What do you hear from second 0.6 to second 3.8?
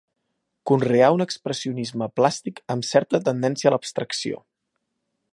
Conreà un expressionisme plàstic amb certa tendència a